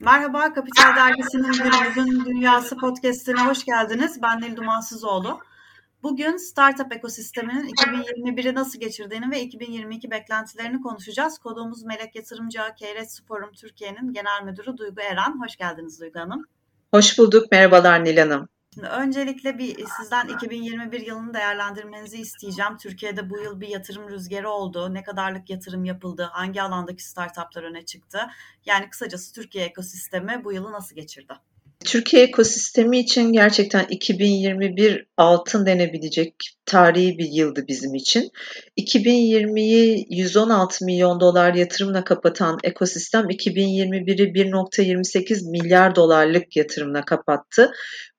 [0.00, 4.22] Merhaba, Kapital Dergisi'nin Günümüzün Dünyası podcastine hoş geldiniz.
[4.22, 5.40] Ben Nil Dumansızoğlu.
[6.02, 11.38] Bugün startup ekosisteminin 2021'i nasıl geçirdiğini ve 2022 beklentilerini konuşacağız.
[11.38, 15.40] Koduğumuz Melek Yatırımcı Keyres Forum Türkiye'nin Genel Müdürü Duygu Eren.
[15.44, 16.44] Hoş geldiniz Duygu Hanım.
[16.90, 17.52] Hoş bulduk.
[17.52, 18.48] Merhabalar Nil Hanım.
[18.74, 22.76] Şimdi öncelikle bir sizden 2021 yılını değerlendirmenizi isteyeceğim.
[22.76, 24.94] Türkiye'de bu yıl bir yatırım rüzgarı oldu.
[24.94, 26.28] Ne kadarlık yatırım yapıldı?
[26.32, 28.18] Hangi alandaki startuplar öne çıktı?
[28.66, 31.34] Yani kısacası Türkiye ekosistemi bu yılı nasıl geçirdi?
[31.84, 36.34] Türkiye ekosistemi için gerçekten 2021 altın denebilecek
[36.66, 38.30] tarihi bir yıldı bizim için.
[38.78, 47.70] 2020'yi 116 milyon dolar yatırımla kapatan ekosistem 2021'i 1.28 milyar dolarlık yatırımla kapattı.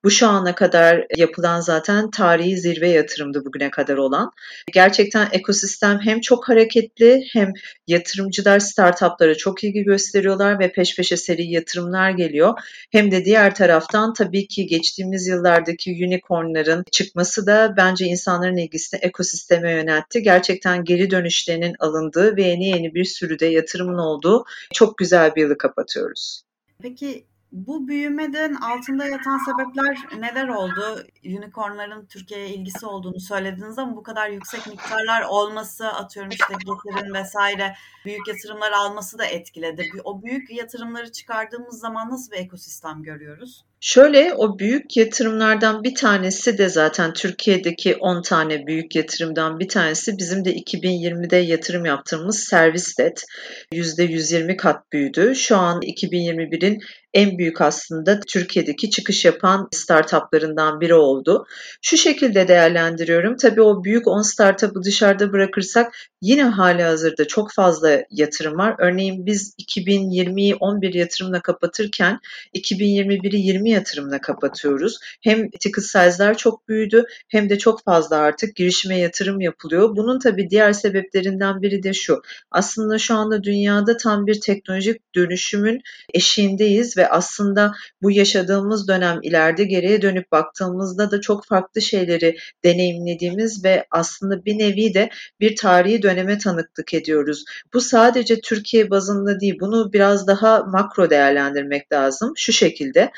[0.04, 4.30] Bu şu ana kadar yapılan zaten tarihi zirve yatırımdı bugüne kadar olan.
[4.72, 7.52] Gerçekten ekosistem hem çok hareketli hem
[7.86, 12.54] yatırımcılar startuplara çok ilgi gösteriyorlar ve peş peşe seri yatırımlar geliyor.
[12.90, 19.72] Hem de diğer taraftan tabii ki geçtiğimiz yıllardaki unicornların çıkması da bence insanların ilgisini ekosisteme
[19.72, 20.22] yöneltti.
[20.22, 25.40] Gerçekten geri dönüşlerinin alındığı ve yeni yeni bir sürü de yatırımın olduğu çok güzel bir
[25.42, 26.42] yılı kapatıyoruz.
[26.82, 31.06] Peki bu büyümeden altında yatan sebepler neler oldu?
[31.24, 37.74] Unicornların Türkiye'ye ilgisi olduğunu söylediniz ama bu kadar yüksek miktarlar olması, atıyorum işte getirin vesaire
[38.04, 39.88] büyük yatırımlar alması da etkiledi.
[40.04, 43.64] O büyük yatırımları çıkardığımız zaman nasıl bir ekosistem görüyoruz?
[43.82, 50.18] Şöyle o büyük yatırımlardan bir tanesi de zaten Türkiye'deki 10 tane büyük yatırımdan bir tanesi
[50.18, 53.24] bizim de 2020'de yatırım yaptığımız Servisdet
[53.72, 55.34] %120 kat büyüdü.
[55.34, 56.80] Şu an 2021'in
[57.14, 61.46] en büyük aslında Türkiye'deki çıkış yapan startuplarından biri oldu.
[61.82, 63.36] Şu şekilde değerlendiriyorum.
[63.36, 68.74] Tabii o büyük 10 startup'ı dışarıda bırakırsak yine hali hazırda çok fazla yatırım var.
[68.78, 72.18] Örneğin biz 2020'yi 11 yatırımla kapatırken
[72.54, 74.98] 2021'i 20 yatırımla kapatıyoruz.
[75.22, 79.96] Hem ticket size'lar çok büyüdü hem de çok fazla artık girişime yatırım yapılıyor.
[79.96, 82.22] Bunun tabii diğer sebeplerinden biri de şu.
[82.50, 85.80] Aslında şu anda dünyada tam bir teknolojik dönüşümün
[86.14, 87.72] eşiğindeyiz ve aslında
[88.02, 94.58] bu yaşadığımız dönem ileride geriye dönüp baktığımızda da çok farklı şeyleri deneyimlediğimiz ve aslında bir
[94.58, 95.10] nevi de
[95.40, 97.44] bir tarihi döneme tanıklık ediyoruz.
[97.74, 102.32] Bu sadece Türkiye bazında değil, bunu biraz daha makro değerlendirmek lazım.
[102.36, 103.10] Şu şekilde,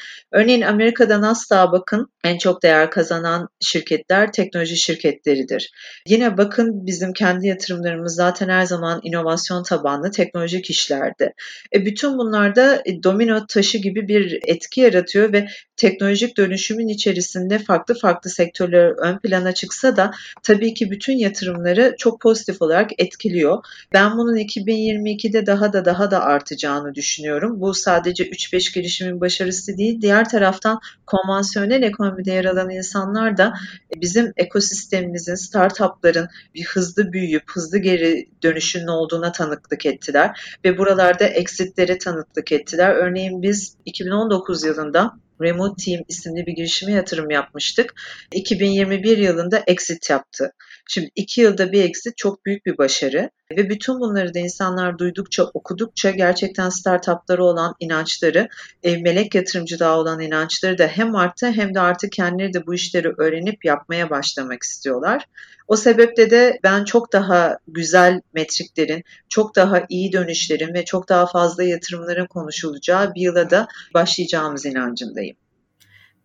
[0.42, 5.70] örneğin Amerika'da Nasdaq'a bakın, en çok değer kazanan şirketler teknoloji şirketleridir.
[6.08, 11.32] Yine bakın bizim kendi yatırımlarımız zaten her zaman inovasyon tabanlı teknolojik işlerdi.
[11.74, 15.46] E bütün bunlarda e, domino taşı taşı gibi bir etki yaratıyor ve
[15.82, 20.10] teknolojik dönüşümün içerisinde farklı farklı sektörler ön plana çıksa da
[20.42, 23.64] tabii ki bütün yatırımları çok pozitif olarak etkiliyor.
[23.92, 27.60] Ben bunun 2022'de daha da daha da artacağını düşünüyorum.
[27.60, 30.00] Bu sadece 3-5 girişimin başarısı değil.
[30.00, 33.54] Diğer taraftan konvansiyonel ekonomide yer alan insanlar da
[33.96, 41.98] bizim ekosistemimizin, startupların bir hızlı büyüyüp hızlı geri dönüşünün olduğuna tanıklık ettiler ve buralarda eksitlere
[41.98, 42.90] tanıklık ettiler.
[42.94, 47.94] Örneğin biz 2019 yılında Remote Team isimli bir girişime yatırım yapmıştık.
[48.32, 50.52] 2021 yılında exit yaptı.
[50.88, 55.44] Şimdi iki yılda bir exit çok büyük bir başarı ve bütün bunları da insanlar duydukça,
[55.44, 58.48] okudukça gerçekten startupları olan inançları,
[58.82, 63.12] e, melek yatırımcılığa olan inançları da hem arttı hem de artık kendileri de bu işleri
[63.18, 65.26] öğrenip yapmaya başlamak istiyorlar.
[65.68, 71.26] O sebeple de ben çok daha güzel metriklerin, çok daha iyi dönüşlerin ve çok daha
[71.26, 75.36] fazla yatırımların konuşulacağı bir yıla da başlayacağımız inancındayım.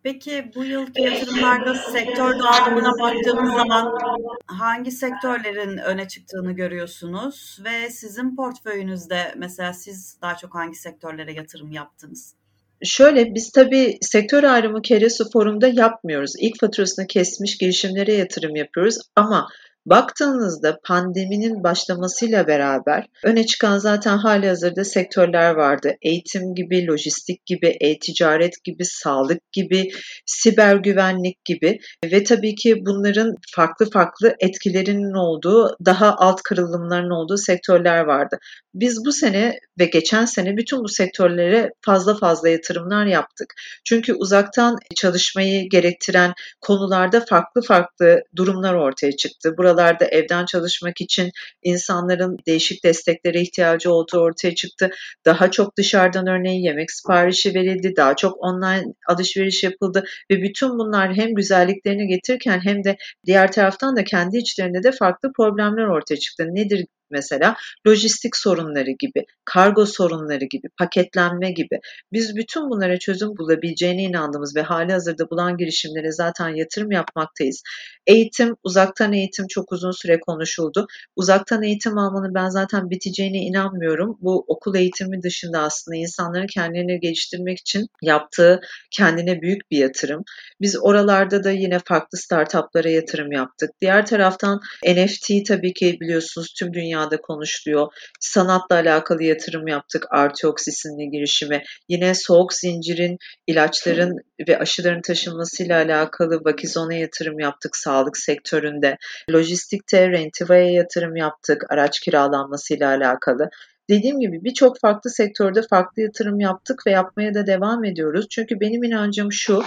[0.02, 3.98] Peki bu yılki yatırımlarda sektör dağılımına baktığımız zaman
[4.46, 11.72] hangi sektörlerin öne çıktığını görüyorsunuz ve sizin portföyünüzde mesela siz daha çok hangi sektörlere yatırım
[11.72, 12.34] yaptınız?
[12.82, 16.32] Şöyle biz tabii sektör ayrımı Keresu Forum'da yapmıyoruz.
[16.38, 19.48] İlk faturasını kesmiş girişimlere yatırım yapıyoruz ama
[19.90, 25.92] Baktığınızda pandeminin başlamasıyla beraber öne çıkan zaten hali hazırda sektörler vardı.
[26.02, 29.90] Eğitim gibi, lojistik gibi, e-ticaret gibi, sağlık gibi,
[30.26, 37.36] siber güvenlik gibi ve tabii ki bunların farklı farklı etkilerinin olduğu, daha alt kırılımların olduğu
[37.36, 38.38] sektörler vardı.
[38.74, 43.54] Biz bu sene ve geçen sene bütün bu sektörlere fazla fazla yatırımlar yaptık.
[43.84, 49.54] Çünkü uzaktan çalışmayı gerektiren konularda farklı farklı durumlar ortaya çıktı.
[49.58, 51.30] Buralar noktalarda evden çalışmak için
[51.62, 54.90] insanların değişik desteklere ihtiyacı olduğu ortaya çıktı.
[55.24, 61.14] Daha çok dışarıdan örneğin yemek siparişi verildi, daha çok online alışveriş yapıldı ve bütün bunlar
[61.14, 62.96] hem güzelliklerini getirirken hem de
[63.26, 66.44] diğer taraftan da kendi içlerinde de farklı problemler ortaya çıktı.
[66.50, 67.56] Nedir mesela
[67.86, 71.80] lojistik sorunları gibi, kargo sorunları gibi, paketlenme gibi.
[72.12, 77.62] Biz bütün bunlara çözüm bulabileceğine inandığımız ve hali hazırda bulan girişimlere zaten yatırım yapmaktayız.
[78.06, 80.86] Eğitim, uzaktan eğitim çok uzun süre konuşuldu.
[81.16, 84.18] Uzaktan eğitim almanın ben zaten biteceğine inanmıyorum.
[84.20, 88.60] Bu okul eğitimi dışında aslında insanların kendilerini geliştirmek için yaptığı
[88.90, 90.24] kendine büyük bir yatırım.
[90.60, 93.70] Biz oralarda da yine farklı startuplara yatırım yaptık.
[93.80, 97.88] Diğer taraftan NFT tabii ki biliyorsunuz tüm dünyada konuşuluyor.
[98.20, 100.06] Sanatla alakalı yatırım yaptık.
[100.10, 101.62] Artiox isimli girişime.
[101.88, 103.16] Yine soğuk zincirin,
[103.46, 104.16] ilaçların
[104.48, 108.96] ve aşıların taşınmasıyla alakalı Vakizon'a yatırım yaptık sağlık sektöründe.
[109.32, 113.50] Lojistikte Rentiva'ya yatırım yaptık araç kiralanmasıyla alakalı.
[113.90, 118.26] Dediğim gibi birçok farklı sektörde farklı yatırım yaptık ve yapmaya da devam ediyoruz.
[118.30, 119.62] Çünkü benim inancım şu,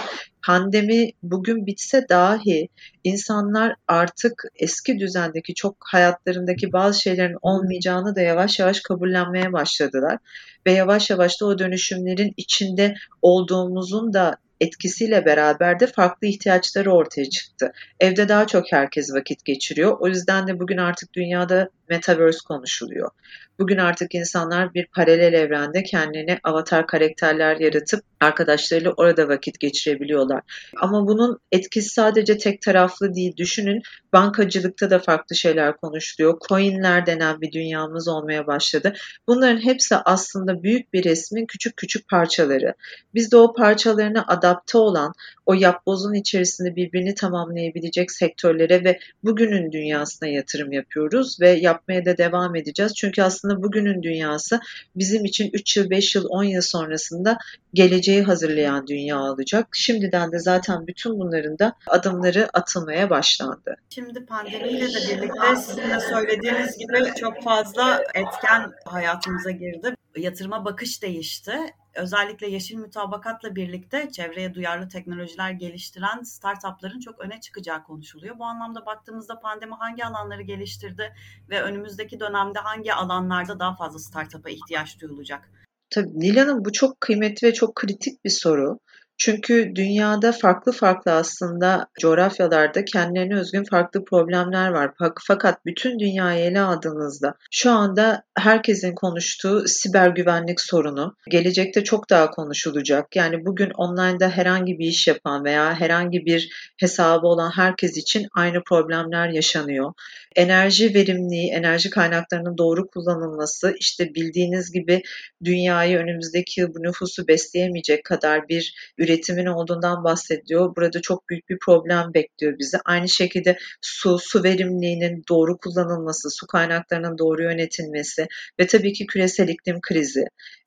[0.46, 2.68] pandemi bugün bitse dahi
[3.04, 10.18] insanlar artık eski düzendeki çok hayatlarındaki bazı şeylerin olmayacağını da yavaş yavaş kabullenmeye başladılar.
[10.66, 17.30] Ve yavaş yavaş da o dönüşümlerin içinde olduğumuzun da etkisiyle beraber de farklı ihtiyaçları ortaya
[17.30, 17.72] çıktı.
[18.00, 19.96] Evde daha çok herkes vakit geçiriyor.
[20.00, 23.10] O yüzden de bugün artık dünyada metaverse konuşuluyor.
[23.58, 30.42] Bugün artık insanlar bir paralel evrende kendine avatar karakterler yaratıp arkadaşlarıyla orada vakit geçirebiliyorlar.
[30.76, 33.36] Ama bunun etkisi sadece tek taraflı değil.
[33.36, 33.82] Düşünün
[34.12, 36.38] bankacılıkta da farklı şeyler konuşuluyor.
[36.48, 38.92] Coinler denen bir dünyamız olmaya başladı.
[39.28, 42.74] Bunların hepsi aslında büyük bir resmin küçük küçük parçaları.
[43.14, 45.12] Biz de o parçalarına adapte olan,
[45.46, 52.56] o yapbozun içerisinde birbirini tamamlayabilecek sektörlere ve bugünün dünyasına yatırım yapıyoruz ve yapmaya da devam
[52.56, 52.94] edeceğiz.
[52.94, 54.60] Çünkü aslında bugünün dünyası
[54.96, 57.38] bizim için 3 yıl, 5 yıl, 10 yıl sonrasında
[57.74, 59.68] geleceği hazırlayan dünya olacak.
[59.72, 63.76] Şimdiden de zaten bütün bunların da adımları atılmaya başlandı.
[63.90, 69.94] Şimdi pandemiyle de birlikte sizin de söylediğiniz gibi çok fazla etken hayatımıza girdi.
[70.16, 71.52] Yatırıma bakış değişti
[71.94, 78.38] özellikle yeşil mütabakatla birlikte çevreye duyarlı teknolojiler geliştiren startupların çok öne çıkacağı konuşuluyor.
[78.38, 81.14] Bu anlamda baktığımızda pandemi hangi alanları geliştirdi
[81.50, 85.50] ve önümüzdeki dönemde hangi alanlarda daha fazla startup'a ihtiyaç duyulacak?
[85.90, 88.78] Tabii Nil Hanım bu çok kıymetli ve çok kritik bir soru.
[89.18, 94.90] Çünkü dünyada farklı farklı aslında coğrafyalarda kendilerine özgün farklı problemler var.
[95.26, 102.30] Fakat bütün dünyayı ele aldığınızda şu anda herkesin konuştuğu siber güvenlik sorunu gelecekte çok daha
[102.30, 103.16] konuşulacak.
[103.16, 108.62] Yani bugün online'da herhangi bir iş yapan veya herhangi bir hesabı olan herkes için aynı
[108.64, 109.92] problemler yaşanıyor.
[110.36, 115.02] Enerji verimliliği, enerji kaynaklarının doğru kullanılması, işte bildiğiniz gibi
[115.44, 120.76] dünyayı önümüzdeki bu nüfusu besleyemeyecek kadar bir üretimin olduğundan bahsediyor.
[120.76, 122.76] Burada çok büyük bir problem bekliyor bizi.
[122.84, 128.26] Aynı şekilde su, su verimliliğinin doğru kullanılması, su kaynaklarının doğru yönetilmesi
[128.60, 130.24] ve tabii ki küresel iklim krizi.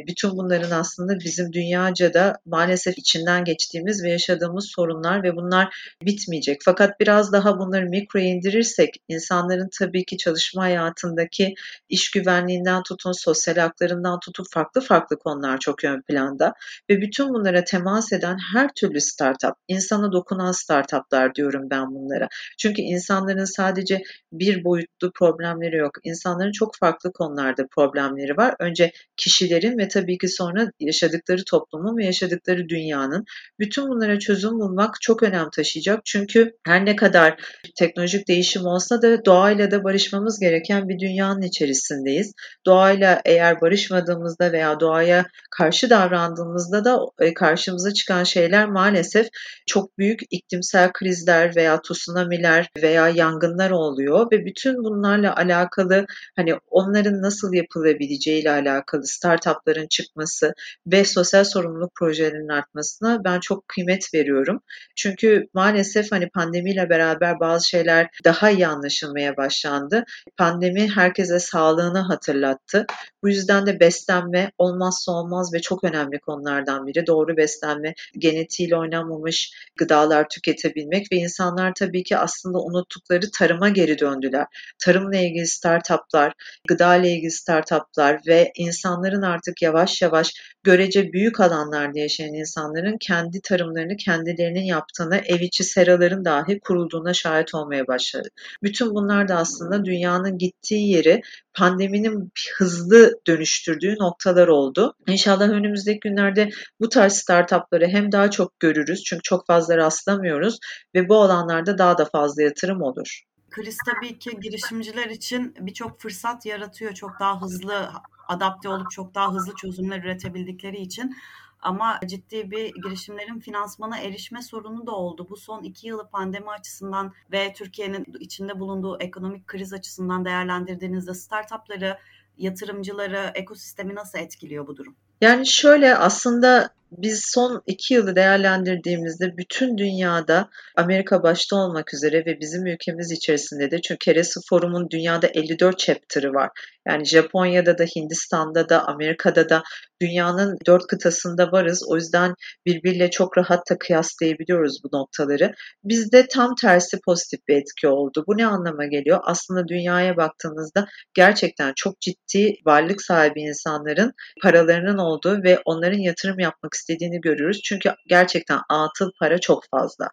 [0.08, 6.62] Bütün bunların aslında bizim dünyaca da maalesef içinden geçtiğimiz ve yaşadığımız sorunlar ve bunlar bitmeyecek.
[6.66, 11.54] Fakat biraz daha bunları mikroya indirirsek insanların tabii ki çalışma hayatındaki
[11.90, 16.54] iş güvenliğinden tutun, sosyal haklarından tutun farklı farklı konular çok ön planda
[16.90, 22.28] ve bütün bunlara temas eden eden her türlü startup, insana dokunan startuplar diyorum ben bunlara.
[22.58, 24.02] Çünkü insanların sadece
[24.32, 25.92] bir boyutlu problemleri yok.
[26.04, 28.56] İnsanların çok farklı konularda problemleri var.
[28.60, 33.26] Önce kişilerin ve tabii ki sonra yaşadıkları toplumun ve yaşadıkları dünyanın.
[33.60, 36.06] Bütün bunlara çözüm bulmak çok önem taşıyacak.
[36.06, 37.40] Çünkü her ne kadar
[37.76, 42.34] teknolojik değişim olsa da doğayla da barışmamız gereken bir dünyanın içerisindeyiz.
[42.66, 49.28] Doğayla eğer barışmadığımızda veya doğaya karşı davrandığımızda da e, karşımıza çıkan çıkan şeyler maalesef
[49.66, 56.06] çok büyük iklimsel krizler veya tsunamiler veya yangınlar oluyor ve bütün bunlarla alakalı
[56.36, 60.54] hani onların nasıl yapılabileceği ile alakalı startupların çıkması
[60.88, 64.62] ve sosyal sorumluluk projelerinin artmasına ben çok kıymet veriyorum.
[64.96, 70.04] Çünkü maalesef hani pandemiyle beraber bazı şeyler daha iyi anlaşılmaya başlandı.
[70.38, 72.86] Pandemi herkese sağlığını hatırlattı.
[73.24, 77.08] Bu yüzden de beslenme olmazsa olmaz ve çok önemli konulardan biri.
[77.08, 84.46] Doğru beslenme, genetiğiyle oynanmamış gıdalar tüketebilmek ve insanlar tabii ki aslında unuttukları tarıma geri döndüler.
[84.80, 86.34] Tarımla ilgili startuplar,
[86.68, 90.34] gıda ile ilgili startuplar ve insanların artık yavaş yavaş
[90.64, 97.56] görece büyük alanlarda yaşayan insanların kendi tarımlarını kendilerinin yaptığını, ev içi seraların dahi kurulduğuna şahit
[97.56, 98.30] olmaya başladı.
[98.64, 101.22] Bütün bunlar da aslında dünyanın gittiği yeri
[101.54, 104.94] pandeminin hızlı dönüştürdüğü noktalar oldu.
[105.08, 110.60] İnşallah önümüzdeki günlerde bu tarz startupları hem daha çok görürüz çünkü çok fazla rastlamıyoruz
[110.96, 113.24] ve bu alanlarda daha da fazla yatırım olur.
[113.50, 116.94] Kriz tabii ki girişimciler için birçok fırsat yaratıyor.
[116.94, 117.90] Çok daha hızlı
[118.28, 121.16] adapte olup çok daha hızlı çözümler üretebildikleri için.
[121.62, 125.28] Ama ciddi bir girişimlerin finansmana erişme sorunu da oldu.
[125.30, 131.98] Bu son iki yılı pandemi açısından ve Türkiye'nin içinde bulunduğu ekonomik kriz açısından değerlendirdiğinizde startupları,
[132.38, 134.96] yatırımcıları, ekosistemi nasıl etkiliyor bu durum?
[135.22, 142.40] Yani şöyle aslında biz son iki yılı değerlendirdiğimizde bütün dünyada Amerika başta olmak üzere ve
[142.40, 146.50] bizim ülkemiz içerisinde de çünkü Keresi Forum'un dünyada 54 chapter'ı var.
[146.88, 149.64] Yani Japonya'da da Hindistan'da da Amerika'da da
[150.02, 151.84] dünyanın dört kıtasında varız.
[151.90, 152.34] O yüzden
[152.66, 155.54] birbiriyle çok rahat da kıyaslayabiliyoruz bu noktaları.
[155.84, 158.24] Bizde tam tersi pozitif bir etki oldu.
[158.28, 159.20] Bu ne anlama geliyor?
[159.24, 166.75] Aslında dünyaya baktığınızda gerçekten çok ciddi varlık sahibi insanların paralarının olduğu ve onların yatırım yapmak
[166.76, 167.62] istediğini görüyoruz.
[167.64, 170.08] Çünkü gerçekten atıl para çok fazla.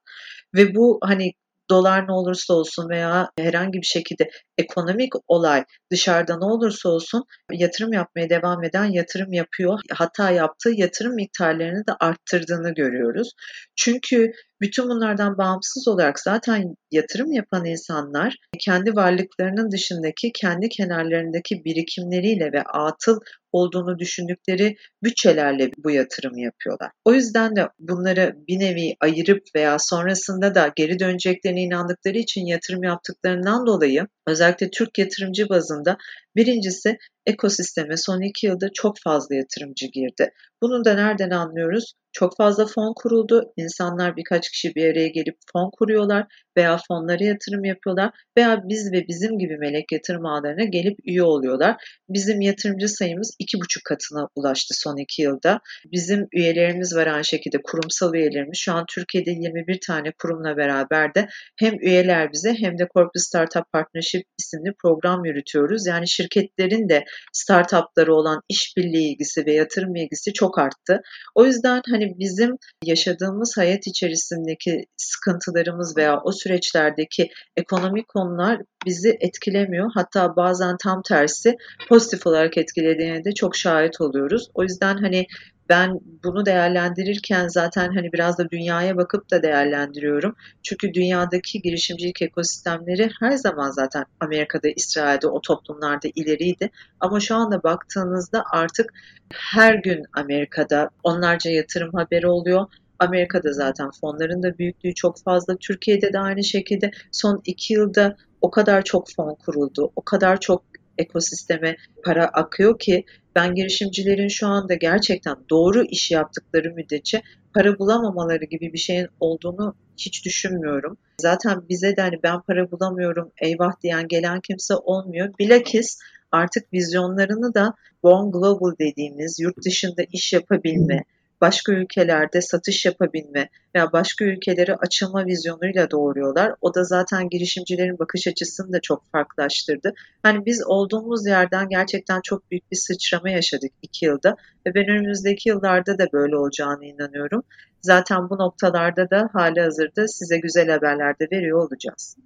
[0.55, 1.33] Ve bu hani
[1.71, 7.93] dolar ne olursa olsun veya herhangi bir şekilde ekonomik olay dışarıda ne olursa olsun yatırım
[7.93, 9.81] yapmaya devam eden yatırım yapıyor.
[9.93, 13.31] Hatta yaptığı yatırım miktarlarını da arttırdığını görüyoruz.
[13.77, 22.53] Çünkü bütün bunlardan bağımsız olarak zaten yatırım yapan insanlar kendi varlıklarının dışındaki kendi kenarlarındaki birikimleriyle
[22.53, 23.19] ve atıl
[23.53, 26.91] olduğunu düşündükleri bütçelerle bu yatırım yapıyorlar.
[27.05, 32.83] O yüzden de bunları bir nevi ayırıp veya sonrasında da geri döneceklerine inandıkları için yatırım
[32.83, 35.97] yaptıklarından dolayı özellikle Türk yatırımcı bazında
[36.37, 40.31] birincisi ekosisteme son iki yılda çok fazla yatırımcı girdi.
[40.63, 41.95] Bunu da nereden anlıyoruz?
[42.13, 43.53] Çok fazla fon kuruldu.
[43.57, 49.09] İnsanlar birkaç kişi bir araya gelip fon kuruyorlar veya fonlara yatırım yapıyorlar veya biz ve
[49.09, 51.77] bizim gibi melek yatırım ağlarına gelip üye oluyorlar.
[52.09, 55.61] Bizim yatırımcı sayımız iki buçuk katına ulaştı son iki yılda.
[55.93, 58.59] Bizim üyelerimiz var aynı şekilde kurumsal üyelerimiz.
[58.59, 63.73] Şu an Türkiye'de 21 tane kurumla beraber de hem üyeler bize hem de Corporate Startup
[63.73, 65.87] Partnership isimli program yürütüyoruz.
[65.87, 71.01] Yani şirketlerin de startupları olan işbirliği ilgisi ve yatırım ilgisi çok arttı.
[71.35, 79.91] O yüzden hani bizim yaşadığımız hayat içerisindeki sıkıntılarımız veya o süreçlerdeki ekonomik konular bizi etkilemiyor.
[79.95, 81.57] Hatta bazen tam tersi
[81.89, 84.49] pozitif olarak etkilediğine de çok şahit oluyoruz.
[84.55, 85.27] O yüzden hani
[85.73, 90.35] ben bunu değerlendirirken zaten hani biraz da dünyaya bakıp da değerlendiriyorum.
[90.63, 96.71] Çünkü dünyadaki girişimcilik ekosistemleri her zaman zaten Amerika'da, İsrail'de, o toplumlarda ileriydi.
[97.01, 98.93] Ama şu anda baktığınızda artık
[99.33, 102.67] her gün Amerika'da onlarca yatırım haberi oluyor.
[102.99, 105.57] Amerika'da zaten fonların da büyüklüğü çok fazla.
[105.57, 110.63] Türkiye'de de aynı şekilde son iki yılda o kadar çok fon kuruldu, o kadar çok
[110.99, 113.05] ekosisteme para akıyor ki
[113.37, 117.23] ben girişimcilerin şu anda gerçekten doğru iş yaptıkları müddetçe
[117.55, 120.97] para bulamamaları gibi bir şeyin olduğunu hiç düşünmüyorum.
[121.21, 125.35] Zaten bize de hani ben para bulamıyorum eyvah diyen gelen kimse olmuyor.
[125.39, 125.99] Bilakis
[126.33, 131.05] artık vizyonlarını da Born Global dediğimiz yurt dışında iş yapabilme,
[131.43, 136.55] başka ülkelerde satış yapabilme veya başka ülkelere açılma vizyonuyla doğuruyorlar.
[136.61, 139.93] O da zaten girişimcilerin bakış açısını da çok farklılaştırdı.
[140.23, 145.49] Hani biz olduğumuz yerden gerçekten çok büyük bir sıçrama yaşadık iki yılda ve ben önümüzdeki
[145.49, 147.43] yıllarda da böyle olacağını inanıyorum.
[147.81, 152.17] Zaten bu noktalarda da hali hazırda size güzel haberler de veriyor olacağız.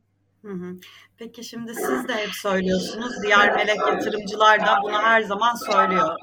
[1.18, 3.12] Peki şimdi siz de hep söylüyorsunuz.
[3.22, 6.16] Diğer melek yatırımcılar da bunu her zaman söylüyor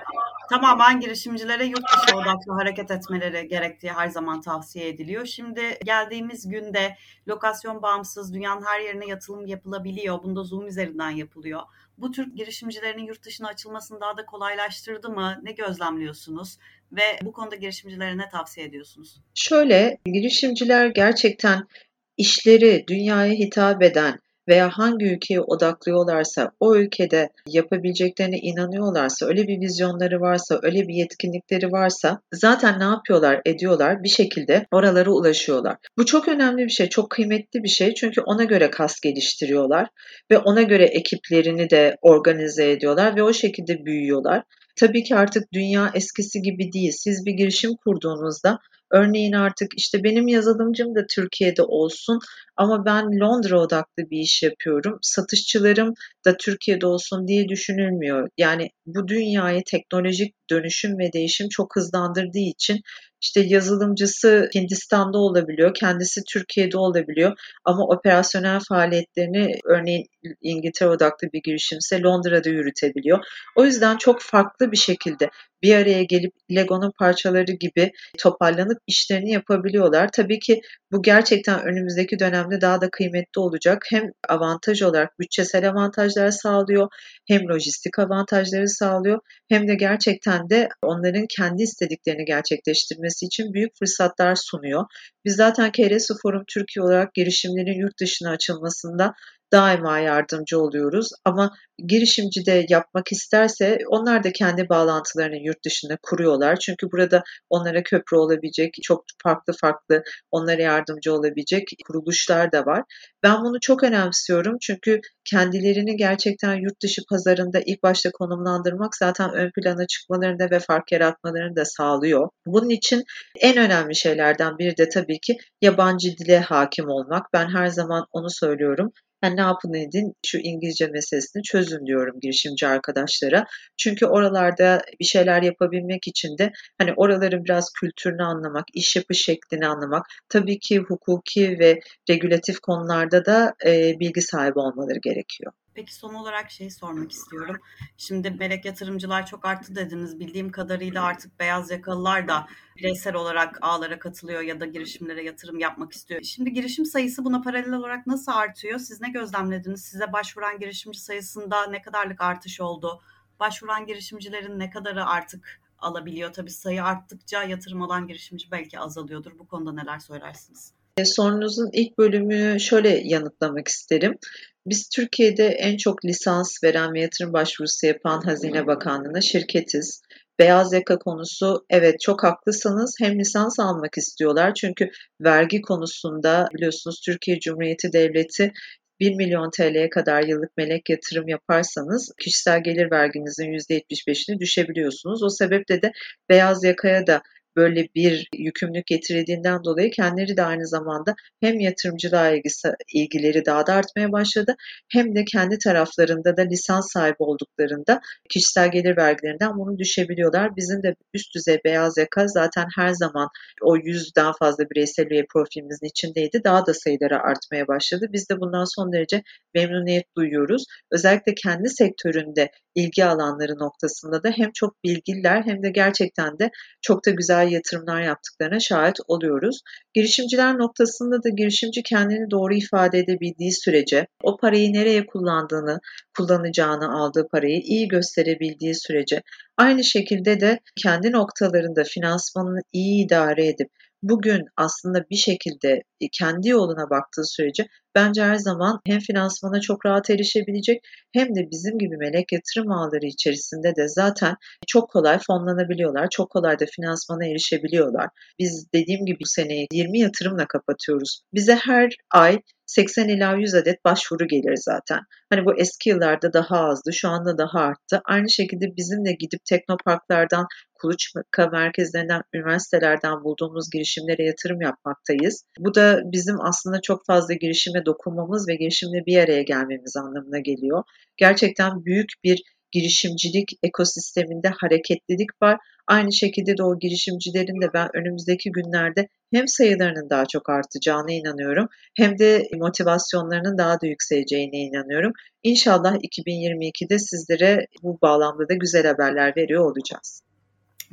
[0.54, 5.26] tamamen girişimcilere yurt dışı odaklı hareket etmeleri gerektiği her zaman tavsiye ediliyor.
[5.26, 6.96] Şimdi geldiğimiz günde
[7.28, 10.24] lokasyon bağımsız dünyanın her yerine yatılım yapılabiliyor.
[10.24, 11.62] Bunda Zoom üzerinden yapılıyor.
[11.98, 15.40] Bu tür girişimcilerin yurt dışına açılmasını daha da kolaylaştırdı mı?
[15.44, 16.58] Ne gözlemliyorsunuz?
[16.92, 19.22] Ve bu konuda girişimcilere ne tavsiye ediyorsunuz?
[19.34, 21.68] Şöyle, girişimciler gerçekten
[22.18, 30.22] işleri dünyaya hitap eden veya hangi ülkeye odaklıyorlarsa, o ülkede yapabileceklerine inanıyorlarsa, öyle bir vizyonları
[30.22, 35.76] varsa, öyle bir yetkinlikleri varsa zaten ne yapıyorlar, ediyorlar bir şekilde oralara ulaşıyorlar.
[35.98, 39.88] Bu çok önemli bir şey, çok kıymetli bir şey çünkü ona göre kas geliştiriyorlar
[40.32, 44.44] ve ona göre ekiplerini de organize ediyorlar ve o şekilde büyüyorlar.
[44.76, 46.92] Tabii ki artık dünya eskisi gibi değil.
[46.92, 48.60] Siz bir girişim kurduğunuzda
[48.92, 52.20] Örneğin artık işte benim yazılımcım da Türkiye'de olsun
[52.58, 55.00] ama ben Londra odaklı bir iş yapıyorum.
[55.02, 55.94] Satışçılarım
[56.26, 58.30] da Türkiye'de olsun diye düşünülmüyor.
[58.38, 62.82] Yani bu dünyayı teknolojik dönüşüm ve değişim çok hızlandırdığı için
[63.22, 70.06] işte yazılımcısı Hindistan'da olabiliyor, kendisi Türkiye'de olabiliyor ama operasyonel faaliyetlerini örneğin
[70.42, 73.20] İngiltere odaklı bir girişimse Londra'da yürütebiliyor.
[73.56, 75.30] O yüzden çok farklı bir şekilde
[75.64, 80.10] bir araya gelip Lego'nun parçaları gibi toparlanıp işlerini yapabiliyorlar.
[80.14, 83.86] Tabii ki bu gerçekten önümüzdeki dönemde daha da kıymetli olacak.
[83.90, 86.88] Hem avantaj olarak bütçesel avantajlar sağlıyor,
[87.28, 94.36] hem lojistik avantajları sağlıyor, hem de gerçekten de onların kendi istediklerini gerçekleştirmesi için büyük fırsatlar
[94.36, 94.86] sunuyor.
[95.26, 99.14] Biz zaten KRS Forum Türkiye olarak girişimlerin yurt dışına açılmasında
[99.54, 101.10] daima yardımcı oluyoruz.
[101.26, 101.52] Ama
[101.88, 106.56] girişimci de yapmak isterse onlar da kendi bağlantılarını yurt dışında kuruyorlar.
[106.56, 112.84] Çünkü burada onlara köprü olabilecek çok farklı farklı onlara yardımcı olabilecek kuruluşlar da var.
[113.24, 119.52] Ben bunu çok önemsiyorum çünkü kendilerini gerçekten yurt dışı pazarında ilk başta konumlandırmak zaten ön
[119.52, 122.30] plana çıkmalarını ve fark yaratmalarını da sağlıyor.
[122.46, 123.04] Bunun için
[123.40, 127.34] en önemli şeylerden biri de tabii ki yabancı dile hakim olmak.
[127.34, 128.92] Ben her zaman onu söylüyorum.
[129.24, 133.46] Yani ne yapın edin şu İngilizce meselesini çözün diyorum girişimci arkadaşlara.
[133.78, 139.68] Çünkü oralarda bir şeyler yapabilmek için de hani oraların biraz kültürünü anlamak, iş yapış şeklini
[139.68, 145.54] anlamak, tabii ki hukuki ve regülatif konularda da e, bilgi sahibi olmaları gerekiyor.
[145.76, 147.58] Peki son olarak şeyi sormak istiyorum.
[147.98, 150.20] Şimdi melek yatırımcılar çok arttı dediniz.
[150.20, 155.94] Bildiğim kadarıyla artık beyaz yakalılar da bireysel olarak ağlara katılıyor ya da girişimlere yatırım yapmak
[155.94, 156.24] istiyor.
[156.24, 158.80] Şimdi girişim sayısı buna paralel olarak nasıl artıyor?
[158.80, 159.84] Siz ne gözlemlediniz?
[159.84, 163.02] Size başvuran girişimci sayısında ne kadarlık artış oldu?
[163.40, 166.34] Başvuran girişimcilerin ne kadarı artık alabiliyor?
[166.34, 169.40] Tabii sayı arttıkça yatırım alan girişimci belki azalıyordur.
[169.40, 170.74] Bu konuda neler söylersiniz?
[170.98, 174.18] E, sorunuzun ilk bölümünü şöyle yanıtlamak isterim.
[174.66, 180.02] Biz Türkiye'de en çok lisans veren ve yatırım başvurusu yapan Hazine Bakanlığı'na şirketiz.
[180.40, 182.96] Beyaz yaka konusu evet çok haklısınız.
[183.00, 184.90] Hem lisans almak istiyorlar çünkü
[185.22, 188.52] vergi konusunda biliyorsunuz Türkiye Cumhuriyeti Devleti
[189.00, 195.24] 1 milyon TL'ye kadar yıllık melek yatırım yaparsanız kişisel gelir verginizin %75'ini düşebiliyorsunuz.
[195.24, 195.92] O sebeple de
[196.30, 197.22] beyaz yakaya da
[197.56, 203.74] böyle bir yükümlülük getirildiğinden dolayı kendileri de aynı zamanda hem yatırımcılığa ilgisi, ilgileri daha da
[203.74, 204.56] artmaya başladı
[204.92, 210.56] hem de kendi taraflarında da lisans sahibi olduklarında kişisel gelir vergilerinden bunu düşebiliyorlar.
[210.56, 213.30] Bizim de üst düzey beyaz yaka zaten her zaman
[213.62, 216.42] o yüzden fazla bireysel üye profilimizin içindeydi.
[216.44, 218.06] Daha da sayıları artmaya başladı.
[218.10, 219.24] Biz de bundan son derece
[219.56, 220.66] memnuniyet duyuyoruz.
[220.92, 226.50] Özellikle kendi sektöründe ilgi alanları noktasında da hem çok bilgiler hem de gerçekten de
[226.82, 229.62] çok da güzel yatırımlar yaptıklarına şahit oluyoruz.
[229.94, 235.80] Girişimciler noktasında da girişimci kendini doğru ifade edebildiği sürece o parayı nereye kullandığını,
[236.18, 239.22] kullanacağını aldığı parayı iyi gösterebildiği sürece
[239.58, 243.70] aynı şekilde de kendi noktalarında finansmanını iyi idare edip
[244.04, 250.10] bugün aslında bir şekilde kendi yoluna baktığı sürece bence her zaman hem finansmana çok rahat
[250.10, 250.82] erişebilecek
[251.14, 254.36] hem de bizim gibi melek yatırım ağları içerisinde de zaten
[254.68, 256.08] çok kolay fonlanabiliyorlar.
[256.10, 258.10] Çok kolay da finansmana erişebiliyorlar.
[258.40, 261.22] Biz dediğim gibi bu seneyi 20 yatırımla kapatıyoruz.
[261.34, 265.00] Bize her ay 80 ila 100 adet başvuru gelir zaten.
[265.30, 268.02] Hani bu eski yıllarda daha azdı, şu anda daha arttı.
[268.06, 275.44] Aynı şekilde bizim de gidip teknoparklardan, kuluçka merkezlerinden, üniversitelerden bulduğumuz girişimlere yatırım yapmaktayız.
[275.60, 280.84] Bu da bizim aslında çok fazla girişime dokunmamız ve girişimle bir araya gelmemiz anlamına geliyor.
[281.18, 285.58] Gerçekten büyük bir girişimcilik ekosisteminde hareketlilik var.
[285.88, 291.68] Aynı şekilde de o girişimcilerin de ben önümüzdeki günlerde hem sayılarının daha çok artacağına inanıyorum
[291.98, 295.14] hem de motivasyonlarının daha da yükseleceğine inanıyorum.
[295.44, 300.22] İnşallah 2022'de sizlere bu bağlamda da güzel haberler veriyor olacağız.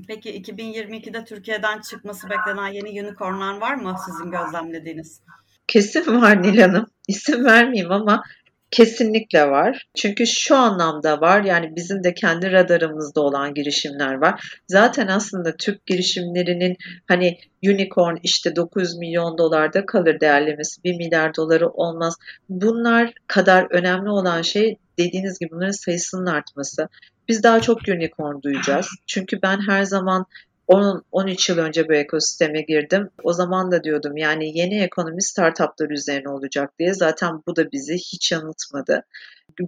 [0.08, 5.20] Peki 2022'de Türkiye'den çıkması beklenen yeni unicornlar var mı sizin gözlemlediğiniz?
[5.66, 6.86] Kesin var Nil Hanım.
[7.08, 8.22] İsim vermeyeyim ama
[8.70, 9.86] Kesinlikle var.
[9.94, 11.44] Çünkü şu anlamda var.
[11.44, 14.60] Yani bizim de kendi radarımızda olan girişimler var.
[14.68, 16.76] Zaten aslında Türk girişimlerinin
[17.08, 22.16] hani unicorn işte 900 milyon dolarda kalır değerlemesi 1 milyar doları olmaz.
[22.48, 26.88] Bunlar kadar önemli olan şey dediğiniz gibi bunların sayısının artması.
[27.30, 28.88] Biz daha çok unicorn duyacağız.
[29.06, 30.26] Çünkü ben her zaman
[30.70, 33.10] 10, 13 yıl önce bu ekosisteme girdim.
[33.22, 36.94] O zaman da diyordum yani yeni ekonomi startuplar üzerine olacak diye.
[36.94, 39.04] Zaten bu da bizi hiç yanıltmadı.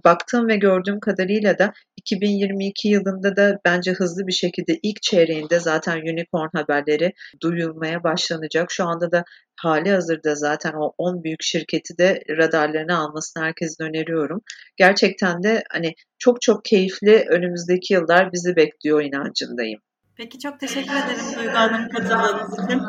[0.05, 5.97] Baktığım ve gördüğüm kadarıyla da 2022 yılında da bence hızlı bir şekilde ilk çeyreğinde zaten
[5.97, 8.71] unicorn haberleri duyulmaya başlanacak.
[8.71, 9.23] Şu anda da
[9.55, 14.41] hali hazırda zaten o 10 büyük şirketi de radarlarına almasını herkesin öneriyorum.
[14.77, 19.79] Gerçekten de hani çok çok keyifli önümüzdeki yıllar bizi bekliyor inancındayım.
[20.15, 22.81] Peki çok teşekkür ederim Duygu Hanım katıldığınız için.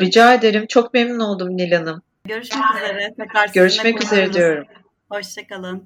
[0.00, 0.66] Rica ederim.
[0.68, 2.02] Çok memnun oldum Nil Hanım.
[2.24, 3.14] Görüşmek üzere.
[3.18, 4.66] Tekrar Görüşmek üzere diyorum.
[5.10, 5.84] Hoşçakalın.